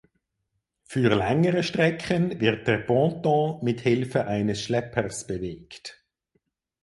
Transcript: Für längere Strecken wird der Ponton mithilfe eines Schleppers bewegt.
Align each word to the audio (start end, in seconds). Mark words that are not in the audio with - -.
Für 0.83 1.13
längere 1.15 1.61
Strecken 1.61 2.39
wird 2.41 2.67
der 2.67 2.79
Ponton 2.79 3.63
mithilfe 3.63 4.25
eines 4.25 4.63
Schleppers 4.63 5.27
bewegt. 5.27 6.03